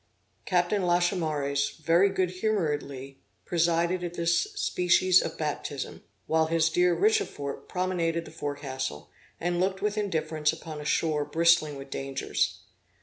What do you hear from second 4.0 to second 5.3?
at this species